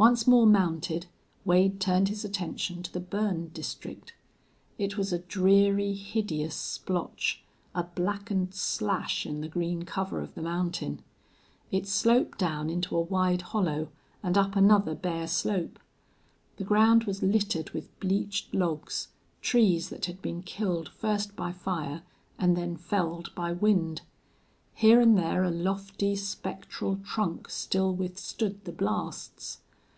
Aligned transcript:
Once 0.00 0.28
more 0.28 0.46
mounted, 0.46 1.06
Wade 1.44 1.80
turned 1.80 2.08
his 2.08 2.24
attention 2.24 2.84
to 2.84 2.92
the 2.92 3.00
burned 3.00 3.52
district. 3.52 4.14
It 4.78 4.96
was 4.96 5.12
a 5.12 5.18
dreary, 5.18 5.92
hideous 5.92 6.54
splotch, 6.54 7.42
a 7.74 7.82
blackened 7.82 8.54
slash 8.54 9.26
in 9.26 9.40
the 9.40 9.48
green 9.48 9.82
cover 9.84 10.20
of 10.20 10.36
the 10.36 10.42
mountain. 10.42 11.02
It 11.72 11.88
sloped 11.88 12.38
down 12.38 12.70
into 12.70 12.96
a 12.96 13.00
wide 13.00 13.42
hollow 13.42 13.88
and 14.22 14.38
up 14.38 14.54
another 14.54 14.94
bare 14.94 15.26
slope. 15.26 15.80
The 16.58 16.64
ground 16.64 17.02
was 17.02 17.20
littered 17.24 17.70
with 17.70 17.98
bleached 17.98 18.54
logs, 18.54 19.08
trees 19.40 19.88
that 19.88 20.04
had 20.04 20.22
been 20.22 20.44
killed 20.44 20.88
first 20.90 21.34
by 21.34 21.50
fire 21.50 22.02
and 22.38 22.56
then 22.56 22.76
felled 22.76 23.34
by 23.34 23.50
wind. 23.50 24.02
Here 24.74 25.00
and 25.00 25.18
there 25.18 25.42
a 25.42 25.50
lofty, 25.50 26.14
spectral 26.14 26.98
trunk 26.98 27.50
still 27.50 27.92
withstood 27.92 28.64
the 28.64 28.70
blasts. 28.70 29.58